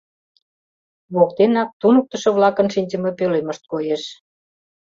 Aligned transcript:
Воктенак 1.15 1.69
туныктышо-влакын 1.81 2.67
шинчыме 2.73 3.11
пӧлемышт 3.19 3.63
коеш. 3.71 4.03